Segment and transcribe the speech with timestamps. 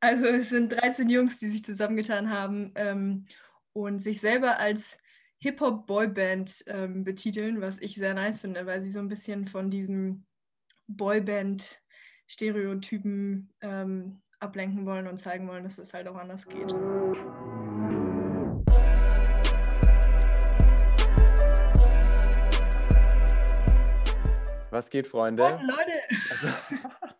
[0.00, 3.24] Also es sind 13 Jungs, die sich zusammengetan haben ähm,
[3.72, 4.96] und sich selber als
[5.38, 10.24] Hip-Hop-Boyband ähm, betiteln, was ich sehr nice finde, weil sie so ein bisschen von diesem
[10.86, 16.72] Boyband-Stereotypen ähm, ablenken wollen und zeigen wollen, dass es halt auch anders geht.
[24.70, 25.42] Was geht, Freunde?
[25.42, 25.90] Oh, Leute!
[26.30, 26.46] Also,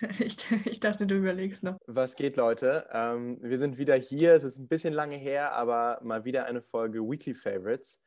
[0.18, 1.76] ich, ich, dachte, du überlegst noch.
[1.86, 2.88] Was geht, Leute?
[2.92, 4.34] Ähm, wir sind wieder hier.
[4.34, 8.02] Es ist ein bisschen lange her, aber mal wieder eine Folge Weekly Favorites.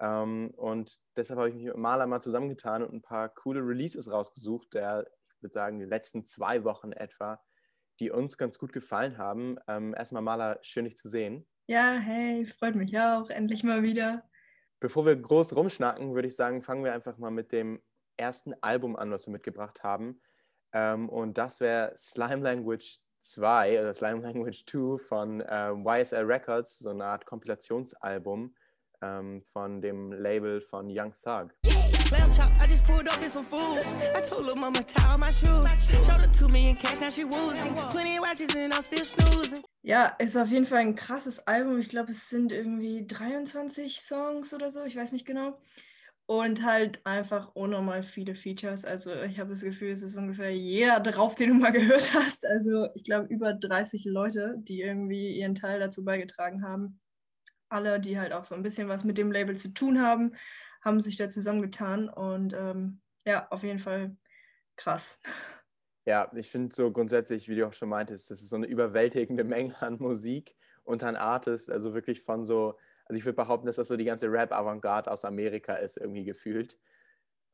[0.00, 4.10] Ähm, und deshalb habe ich mich mit Maler mal zusammengetan und ein paar coole Releases
[4.10, 7.42] rausgesucht, der, ich würde sagen, die letzten zwei Wochen etwa,
[8.00, 9.58] die uns ganz gut gefallen haben.
[9.68, 11.46] Ähm, erstmal, Maler, schön dich zu sehen.
[11.66, 13.28] Ja, hey, freut mich auch.
[13.30, 14.22] Endlich mal wieder.
[14.80, 17.82] Bevor wir groß rumschnacken, würde ich sagen, fangen wir einfach mal mit dem
[18.18, 20.20] ersten Album an, was wir mitgebracht haben.
[20.76, 26.80] Ähm, und das wäre Slime Language 2 oder Slime Language 2 von äh, YSL Records,
[26.80, 28.54] so eine Art Kompilationsalbum
[29.00, 31.54] ähm, von dem Label von Young Thug.
[32.10, 33.78] Lamb chop, I just pulled up in some food.
[34.14, 35.66] I told little mama tie all my shoes.
[36.04, 37.74] Showed her two million cash, now she woozing.
[37.74, 39.64] 20 watches and I'm still snoozing.
[39.82, 41.78] Ja, ist auf jeden Fall ein krasses Album.
[41.78, 45.58] Ich glaube, es sind irgendwie 23 Songs oder so, ich weiß nicht genau.
[46.28, 48.84] Und halt einfach unnormal viele Features.
[48.84, 52.44] Also ich habe das Gefühl, es ist ungefähr jeder drauf, den du mal gehört hast.
[52.44, 57.00] Also ich glaube über 30 Leute, die irgendwie ihren Teil dazu beigetragen haben.
[57.68, 60.34] Alle, die halt auch so ein bisschen was mit dem Label zu tun haben,
[60.84, 62.08] haben sich da zusammengetan.
[62.08, 64.16] Und ähm, ja, auf jeden Fall
[64.76, 65.20] krass.
[66.06, 69.44] Ja, ich finde so grundsätzlich, wie du auch schon meintest, das ist so eine überwältigende
[69.44, 71.68] Menge an Musik und an Artists.
[71.68, 75.24] Also wirklich von so also ich würde behaupten, dass das so die ganze Rap-Avantgarde aus
[75.24, 76.76] Amerika ist, irgendwie gefühlt.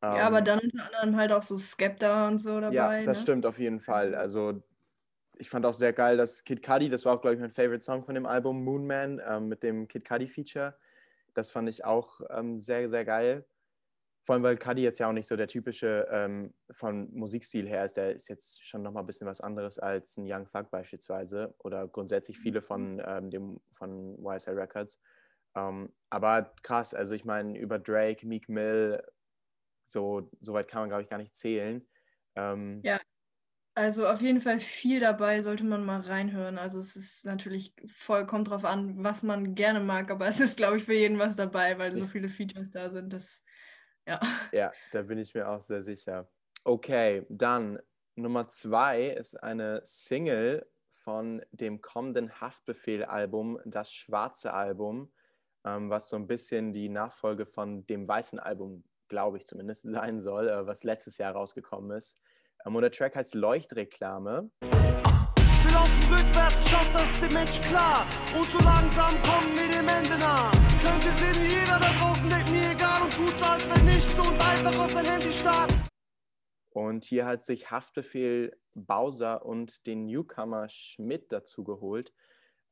[0.02, 2.74] Ja, ähm, aber dann unter anderem halt auch so Skepta und so dabei.
[2.74, 3.22] Ja, das ne?
[3.22, 4.14] stimmt auf jeden Fall.
[4.14, 4.62] Also
[5.38, 7.84] ich fand auch sehr geil, dass Kid Cudi, das war auch, glaube ich, mein Favorite
[7.84, 10.74] Song von dem Album, Moon Man, ähm, mit dem Kid Cudi-Feature.
[11.34, 13.44] Das fand ich auch ähm, sehr, sehr geil.
[14.24, 17.84] Vor allem, weil Cudi jetzt ja auch nicht so der typische ähm, von Musikstil her
[17.84, 17.96] ist.
[17.96, 21.88] Der ist jetzt schon nochmal ein bisschen was anderes als ein Young Thug beispielsweise oder
[21.88, 23.02] grundsätzlich viele von, mhm.
[23.04, 25.00] ähm, dem, von YSL Records.
[25.54, 29.02] Um, ähm, aber krass, also ich meine, über Drake, Meek Mill,
[29.84, 31.86] so, so weit kann man, glaube ich, gar nicht zählen.
[32.34, 32.98] Um, ähm, ja,
[33.74, 36.58] also auf jeden Fall viel dabei, sollte man mal reinhören.
[36.58, 40.56] Also es ist natürlich voll, kommt drauf an, was man gerne mag, aber es ist,
[40.56, 43.12] glaube ich, für jeden was dabei, weil so viele Features da sind.
[43.12, 43.42] Das,
[44.06, 44.20] ja.
[44.52, 46.28] Ja, da bin ich mir auch sehr sicher.
[46.64, 47.78] Okay, dann
[48.14, 55.12] Nummer zwei ist eine Single von dem kommenden Haftbefehl-Album, das schwarze Album
[55.64, 60.20] ähm, was so ein bisschen die Nachfolge von dem weißen Album, glaube ich zumindest, sein
[60.20, 62.20] soll, äh, was letztes Jahr rausgekommen ist.
[62.64, 64.50] Ähm, und der Track heißt Leuchtreklame.
[64.60, 68.06] Wir laufen rückwärts, schafft das dem Mensch klar.
[68.36, 70.50] Und so langsam kommen wir dem Ende nah.
[70.82, 74.40] Könnt ihr sehen, jeder da draußen denkt mir egal und tut als wenn nichts und
[74.40, 75.72] einfach auf sein Handy starrt.
[76.70, 82.12] Und hier hat sich Haftbefehl Bowser und den Newcomer Schmidt dazu geholt.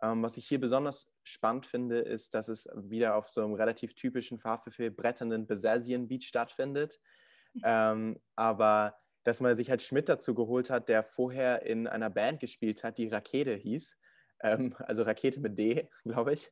[0.02, 3.94] Ähm, was ich hier besonders spannend finde, ist, dass es wieder auf so einem relativ
[3.94, 6.98] typischen Fahrverfehl bretternden Besasien-Beat stattfindet.
[7.54, 7.62] Mhm.
[7.64, 12.40] Ähm, aber dass man sich halt Schmidt dazu geholt hat, der vorher in einer Band
[12.40, 13.98] gespielt hat, die Rakete hieß.
[14.42, 16.50] Ähm, also Rakete mit D, glaube ich.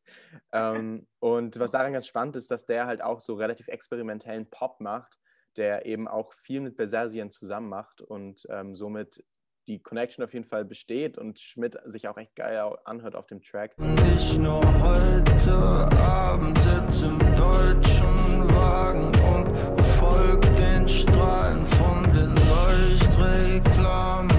[0.52, 4.80] Ähm, und was daran ganz spannend ist, dass der halt auch so relativ experimentellen Pop
[4.80, 5.18] macht,
[5.56, 9.24] der eben auch viel mit Besasien zusammen macht und ähm, somit
[9.68, 13.42] die Connection auf jeden Fall besteht und Schmidt sich auch echt geil anhört auf dem
[13.42, 13.78] Track.
[13.78, 15.52] Nicht nur heute
[15.98, 24.30] Abend sitz im deutschen Wagen und folg den Strahlen von den Leuchtreklamen.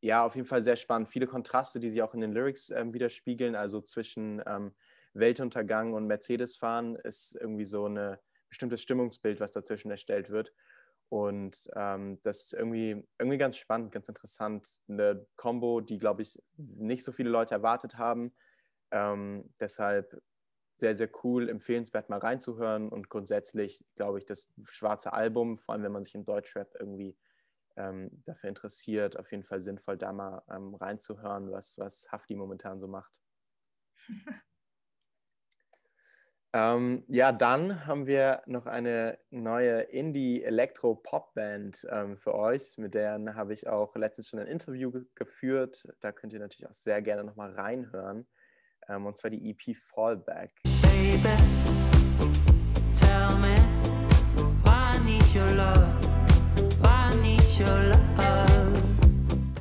[0.00, 1.10] Ja, auf jeden Fall sehr spannend.
[1.10, 3.54] Viele Kontraste, die sich auch in den Lyrics ähm, widerspiegeln.
[3.54, 4.72] Also zwischen ähm,
[5.12, 8.16] Weltuntergang und Mercedes-Fahren ist irgendwie so ein
[8.48, 10.54] bestimmtes Stimmungsbild, was dazwischen erstellt wird.
[11.10, 14.80] Und ähm, das ist irgendwie, irgendwie ganz spannend, ganz interessant.
[14.88, 18.32] Eine Combo, die, glaube ich, nicht so viele Leute erwartet haben.
[18.92, 20.22] Ähm, deshalb
[20.76, 22.88] sehr, sehr cool, empfehlenswert mal reinzuhören.
[22.88, 27.16] Und grundsätzlich, glaube ich, das schwarze Album, vor allem wenn man sich in Deutschrap irgendwie
[27.76, 32.78] ähm, dafür interessiert, auf jeden Fall sinnvoll, da mal ähm, reinzuhören, was, was Hafti momentan
[32.78, 33.20] so macht.
[36.52, 42.76] Ähm, ja, dann haben wir noch eine neue Indie-Elektro-Pop-Band ähm, für euch.
[42.76, 45.86] Mit der habe ich auch letztens schon ein Interview ge geführt.
[46.00, 48.26] Da könnt ihr natürlich auch sehr gerne nochmal reinhören.
[48.88, 50.60] Ähm, und zwar die EP Fallback.
[50.82, 51.36] Baby,
[52.94, 53.54] tell me,
[54.64, 56.00] why need your love?
[56.80, 58.00] Why need your love?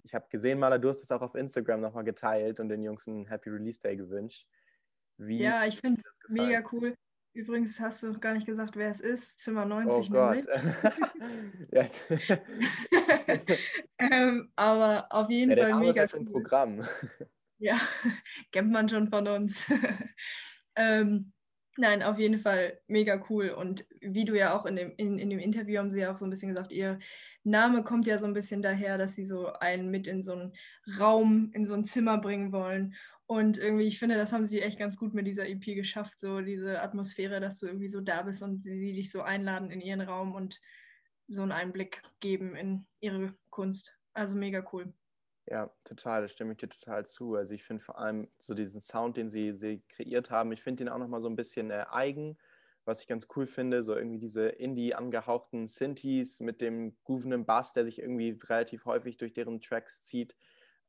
[0.03, 3.07] ich habe gesehen, Maler, du hast es auch auf Instagram nochmal geteilt und den Jungs
[3.07, 4.47] einen Happy Release Day gewünscht.
[5.19, 6.95] Wie ja, ich finde es mega cool.
[7.33, 9.39] Übrigens hast du noch gar nicht gesagt, wer es ist.
[9.39, 10.45] Zimmer 90 oh Gott.
[13.99, 16.19] ähm, aber auf jeden ja, Fall mega cool.
[16.19, 16.87] ein Programm.
[17.59, 17.79] ja,
[18.51, 19.67] kennt man schon von uns.
[20.75, 21.33] ähm,
[21.77, 23.49] nein, auf jeden Fall mega cool.
[23.49, 26.17] Und wie du ja auch in dem, in, in dem Interview haben sie ja auch
[26.17, 26.97] so ein bisschen gesagt, ihr
[27.43, 30.53] Name kommt ja so ein bisschen daher, dass sie so einen mit in so einen
[30.99, 32.95] Raum, in so ein Zimmer bringen wollen.
[33.29, 36.41] Und irgendwie, ich finde, das haben sie echt ganz gut mit dieser EP geschafft, so
[36.41, 39.81] diese Atmosphäre, dass du irgendwie so da bist und sie, sie dich so einladen in
[39.81, 40.59] ihren Raum und
[41.27, 43.95] so einen Einblick geben in ihre Kunst.
[44.13, 44.91] Also mega cool.
[45.45, 47.35] Ja, total, da stimme ich dir total zu.
[47.35, 50.83] Also ich finde vor allem so diesen Sound, den sie, sie kreiert haben, ich finde
[50.83, 52.35] den auch nochmal so ein bisschen äh, eigen,
[52.83, 57.73] was ich ganz cool finde, so irgendwie diese Indie angehauchten Synthes mit dem groovenden Bass,
[57.73, 60.35] der sich irgendwie relativ häufig durch deren Tracks zieht.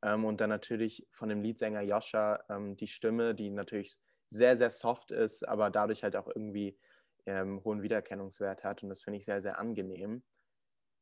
[0.03, 3.99] Ähm, und dann natürlich von dem Leadsänger Joscha ähm, die Stimme, die natürlich
[4.29, 6.77] sehr, sehr soft ist, aber dadurch halt auch irgendwie
[7.25, 8.83] ähm, hohen Wiedererkennungswert hat.
[8.83, 10.23] Und das finde ich sehr, sehr angenehm.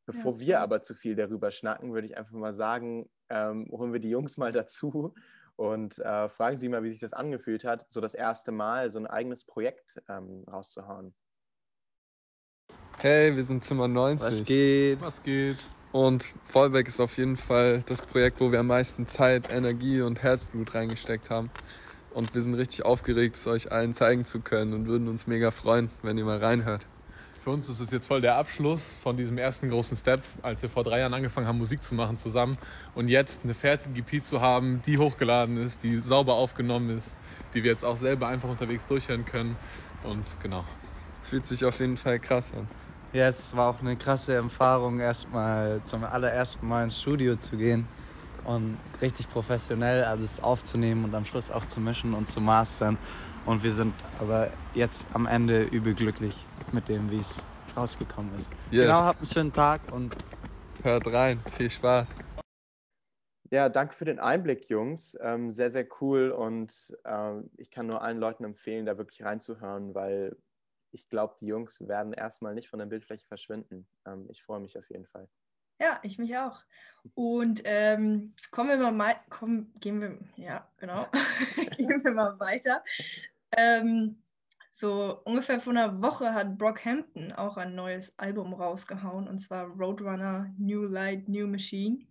[0.06, 3.94] Bevor ja, wir aber zu viel darüber schnacken, würde ich einfach mal sagen, ähm, holen
[3.94, 5.14] wir die Jungs mal dazu
[5.56, 8.98] und äh, fragen sie mal, wie sich das angefühlt hat, so das erste Mal so
[8.98, 11.14] ein eigenes Projekt ähm, rauszuhauen.
[12.98, 14.28] Hey, wir sind Zimmer 90.
[14.28, 15.02] Was geht?
[15.02, 15.64] Was geht?
[15.92, 20.22] Und Fallback ist auf jeden Fall das Projekt, wo wir am meisten Zeit, Energie und
[20.22, 21.50] Herzblut reingesteckt haben.
[22.14, 25.52] Und wir sind richtig aufgeregt, es euch allen zeigen zu können und würden uns mega
[25.52, 26.86] freuen, wenn ihr mal reinhört.
[27.40, 30.70] Für uns ist es jetzt voll der Abschluss von diesem ersten großen Step, als wir
[30.70, 32.58] vor drei Jahren angefangen haben, Musik zu machen zusammen.
[32.94, 37.16] Und jetzt eine fertige EP zu haben, die hochgeladen ist, die sauber aufgenommen ist,
[37.54, 39.56] die wir jetzt auch selber einfach unterwegs durchhören können.
[40.04, 40.66] Und genau.
[41.22, 42.68] Fühlt sich auf jeden Fall krass an.
[43.12, 47.88] Ja, es war auch eine krasse Erfahrung, erstmal zum allerersten Mal ins Studio zu gehen
[48.46, 53.00] und richtig professionell alles aufzunehmen und am Schluss auch zu mischen und zu mastern.
[53.48, 56.36] Und wir sind aber jetzt am Ende übel glücklich
[56.72, 57.44] mit dem, wie es
[57.76, 58.48] rausgekommen ist.
[58.70, 58.84] Yes.
[58.84, 60.16] Genau, habt einen schönen Tag und
[60.84, 61.40] hört rein.
[61.58, 62.16] Viel Spaß.
[63.52, 65.18] Ja, danke für den Einblick, Jungs.
[65.20, 69.96] Ähm, sehr, sehr cool und ähm, ich kann nur allen Leuten empfehlen, da wirklich reinzuhören,
[69.96, 70.36] weil
[70.92, 73.88] ich glaube, die Jungs werden erstmal nicht von der Bildfläche verschwinden.
[74.06, 75.28] Ähm, ich freue mich auf jeden Fall.
[75.80, 76.62] Ja, ich mich auch.
[77.14, 81.08] Und ähm, kommen wir mal, kommen, gehen wir, ja, genau,
[81.78, 82.84] gehen wir mal weiter.
[83.56, 84.22] Ähm,
[84.72, 90.54] so ungefähr vor einer Woche hat Brockhampton auch ein neues Album rausgehauen und zwar Roadrunner
[90.58, 92.06] New Light, New Machine.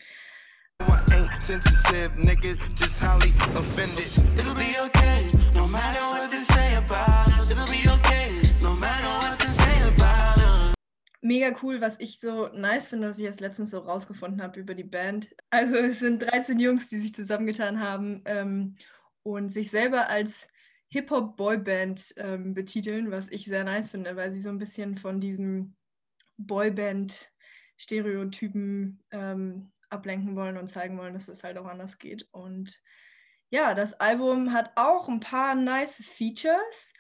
[1.41, 4.11] sensitive, nigga, just highly offended.
[4.39, 7.51] It'll be okay, no matter what they say about us.
[7.51, 8.08] It'll be okay.
[11.29, 14.75] Mega cool, was ich so nice finde, was ich erst letztens so rausgefunden habe über
[14.75, 15.29] die Band.
[15.51, 18.77] Also es sind 13 Jungs, die sich zusammengetan haben ähm,
[19.25, 20.49] und sich selber als
[20.89, 25.77] Hip-Hop-Boyband ähm, betiteln, was ich sehr nice finde, weil sie so ein bisschen von diesem
[26.39, 32.27] Boyband-Stereotypen ähm, ablenken wollen und zeigen wollen, dass es halt auch anders geht.
[32.33, 32.81] Und
[33.51, 36.95] ja, das Album hat auch ein paar nice Features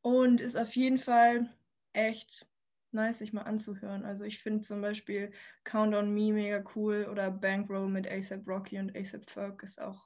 [0.00, 1.54] und ist auf jeden Fall
[1.92, 2.46] echt
[2.94, 4.04] nice, sich mal anzuhören.
[4.04, 5.32] Also ich finde zum Beispiel
[5.64, 10.02] Count on Me mega cool oder Bankroll mit ASAP Rocky und ASAP Ferg ist auch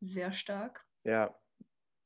[0.00, 0.84] sehr stark.
[1.04, 1.34] Ja,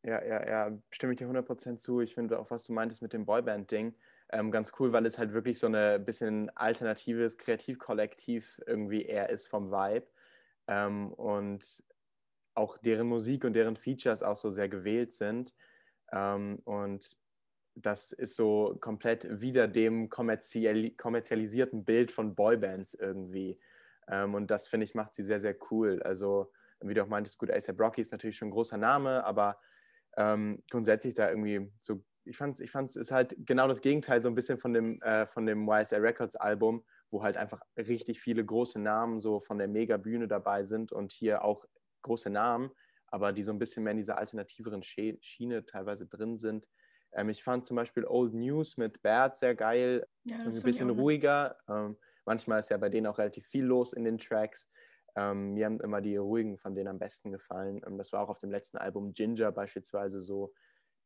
[0.05, 2.01] ja, ja, ja, stimme ich dir 100% zu.
[2.01, 3.95] Ich finde auch, was du meintest mit dem Boyband-Ding,
[4.31, 9.49] ähm, ganz cool, weil es halt wirklich so ein bisschen alternatives Kreativkollektiv irgendwie eher ist
[9.49, 10.07] vom Vibe.
[10.67, 11.85] Ähm, und
[12.55, 15.55] auch deren Musik und deren Features auch so sehr gewählt sind.
[16.13, 17.17] Ähm, und
[17.75, 23.59] das ist so komplett wieder dem kommerziell, kommerzialisierten Bild von Boybands irgendwie.
[24.09, 26.03] Ähm, und das finde ich macht sie sehr, sehr cool.
[26.03, 29.59] Also, wie du auch meintest, gut, ASAP Rocky ist natürlich schon ein großer Name, aber
[30.17, 34.23] ähm, grundsätzlich da irgendwie so, ich fand es ich fand's, ist halt genau das Gegenteil
[34.23, 38.21] so ein bisschen von dem, äh, von dem YSL Records Album, wo halt einfach richtig
[38.21, 41.65] viele große Namen so von der Mega-Bühne dabei sind und hier auch
[42.03, 42.71] große Namen,
[43.07, 46.69] aber die so ein bisschen mehr in dieser alternativeren Schiene teilweise drin sind.
[47.15, 51.57] Ähm, ich fand zum Beispiel Old News mit Bert sehr geil, ja, ein bisschen ruhiger.
[51.69, 54.69] Ähm, manchmal ist ja bei denen auch relativ viel los in den Tracks.
[55.17, 57.81] Ähm, mir haben immer die ruhigen von denen am besten gefallen.
[57.87, 60.53] Ähm, das war auch auf dem letzten Album Ginger beispielsweise so.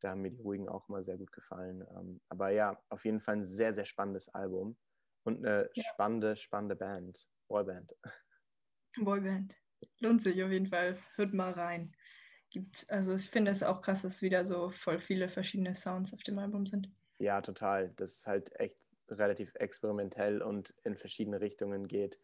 [0.01, 1.85] Da haben mir die ruhigen auch immer sehr gut gefallen.
[1.95, 4.77] Ähm, aber ja, auf jeden Fall ein sehr, sehr spannendes Album
[5.25, 5.83] und eine ja.
[5.93, 7.27] spannende, spannende Band.
[7.47, 7.95] Boyband.
[8.97, 9.55] Boyband.
[9.99, 10.97] Lohnt sich auf jeden Fall.
[11.15, 11.93] Hört mal rein
[12.49, 12.85] gibt.
[12.89, 16.39] Also ich finde es auch krass, dass wieder so voll viele verschiedene Sounds auf dem
[16.39, 16.89] Album sind.
[17.19, 17.91] Ja, total.
[17.97, 22.19] Das ist halt echt relativ experimentell und in verschiedene Richtungen geht.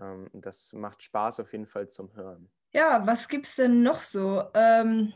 [0.00, 2.48] Ähm, das macht Spaß auf jeden Fall zum Hören.
[2.72, 4.44] Ja, was gibt es denn noch so?
[4.54, 5.12] Ähm,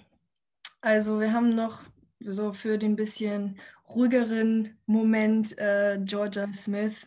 [0.80, 1.82] also wir haben noch
[2.20, 7.06] so für den bisschen ruhigeren Moment äh, Georgia Smith.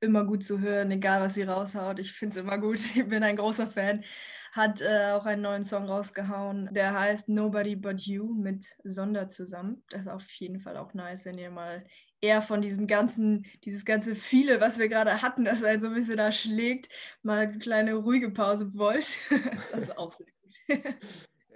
[0.00, 1.98] Immer gut zu hören, egal was sie raushaut.
[1.98, 2.78] Ich finde es immer gut.
[2.94, 4.04] Ich bin ein großer Fan.
[4.52, 9.84] Hat äh, auch einen neuen Song rausgehauen, der heißt Nobody But You mit Sonder zusammen.
[9.90, 11.84] Das ist auf jeden Fall auch nice, wenn ihr mal
[12.20, 15.94] eher von diesem ganzen, dieses ganze viele, was wir gerade hatten, das einen so ein
[15.94, 16.88] bisschen erschlägt,
[17.22, 19.16] mal eine kleine ruhige Pause wollt.
[19.72, 20.84] das ist auch sehr gut.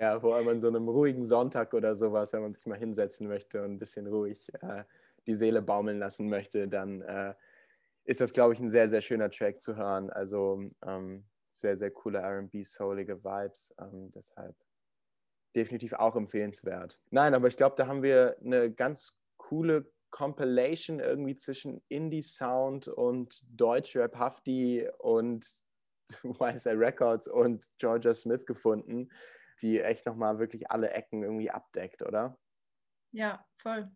[0.01, 3.29] Ja, vor allem an so einem ruhigen Sonntag oder sowas, wenn man sich mal hinsetzen
[3.29, 4.83] möchte und ein bisschen ruhig äh,
[5.29, 7.35] die Seele baumeln lassen möchte, dann äh,
[8.05, 10.11] ist das, glaube ich, ein sehr, sehr schöner Track zu hören.
[10.11, 13.75] Also ähm, sehr, sehr coole RB, soulige Vibes.
[13.78, 14.56] Ähm, deshalb
[15.54, 16.99] definitiv auch empfehlenswert.
[17.11, 23.44] Nein, aber ich glaube, da haben wir eine ganz coole Compilation irgendwie zwischen Indie-Sound und
[23.49, 25.46] Deutschrap Hafti und
[26.23, 29.11] YSL Records und Georgia Smith gefunden
[29.62, 32.38] die echt nochmal wirklich alle Ecken irgendwie abdeckt, oder?
[33.12, 33.90] Ja, voll.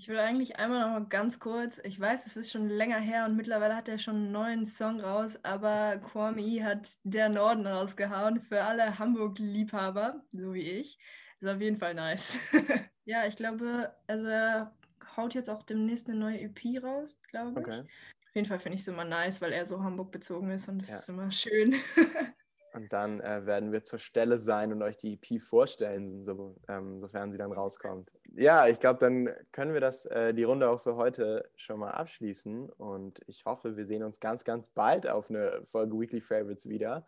[0.00, 3.26] Ich will eigentlich einmal noch mal ganz kurz, ich weiß, es ist schon länger her
[3.26, 8.40] und mittlerweile hat er schon einen neuen Song raus, aber Kwame hat Der Norden rausgehauen
[8.40, 10.98] für alle Hamburg-Liebhaber, so wie ich.
[11.40, 12.38] Ist auf jeden Fall nice.
[13.04, 14.74] ja, ich glaube, also er
[15.18, 17.66] haut jetzt auch demnächst eine neue EP raus, glaube ich.
[17.66, 17.80] Okay.
[17.80, 20.80] Auf jeden Fall finde ich es immer nice, weil er so Hamburg bezogen ist und
[20.80, 20.96] das ja.
[20.96, 21.74] ist immer schön.
[22.74, 26.98] Und dann äh, werden wir zur Stelle sein und euch die EP vorstellen, so, ähm,
[26.98, 28.10] sofern sie dann rauskommt.
[28.34, 31.90] Ja, ich glaube, dann können wir das, äh, die Runde auch für heute schon mal
[31.90, 32.70] abschließen.
[32.70, 37.06] Und ich hoffe, wir sehen uns ganz, ganz bald auf eine Folge Weekly Favorites wieder.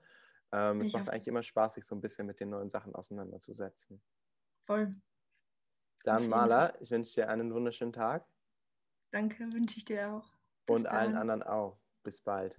[0.52, 4.02] Ähm, es macht eigentlich immer Spaß, sich so ein bisschen mit den neuen Sachen auseinanderzusetzen.
[4.66, 4.92] Voll.
[6.04, 8.26] Dann, Maler, ich wünsche dir einen wunderschönen Tag.
[9.12, 10.34] Danke, wünsche ich dir auch.
[10.66, 10.94] Bis und dann.
[10.94, 11.78] allen anderen auch.
[12.02, 12.56] Bis bald.